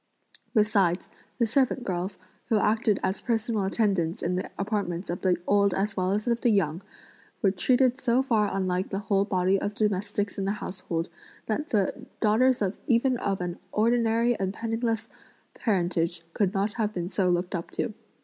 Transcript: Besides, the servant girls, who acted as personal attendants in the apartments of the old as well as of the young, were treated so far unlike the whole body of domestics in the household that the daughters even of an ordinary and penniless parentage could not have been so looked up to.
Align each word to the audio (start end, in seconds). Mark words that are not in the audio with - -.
Besides, 0.55 1.09
the 1.37 1.45
servant 1.45 1.83
girls, 1.83 2.17
who 2.49 2.57
acted 2.57 2.97
as 3.03 3.21
personal 3.21 3.65
attendants 3.65 4.23
in 4.23 4.35
the 4.35 4.49
apartments 4.57 5.11
of 5.11 5.21
the 5.21 5.37
old 5.45 5.75
as 5.75 5.95
well 5.95 6.11
as 6.11 6.25
of 6.25 6.41
the 6.41 6.49
young, 6.49 6.81
were 7.43 7.51
treated 7.51 8.01
so 8.01 8.23
far 8.23 8.49
unlike 8.51 8.89
the 8.89 8.97
whole 8.97 9.25
body 9.25 9.61
of 9.61 9.75
domestics 9.75 10.39
in 10.39 10.45
the 10.45 10.53
household 10.53 11.09
that 11.45 11.69
the 11.69 12.07
daughters 12.19 12.63
even 12.87 13.17
of 13.17 13.41
an 13.41 13.59
ordinary 13.71 14.33
and 14.39 14.55
penniless 14.55 15.07
parentage 15.53 16.23
could 16.33 16.51
not 16.51 16.73
have 16.73 16.95
been 16.95 17.07
so 17.07 17.29
looked 17.29 17.53
up 17.53 17.69
to. 17.69 17.93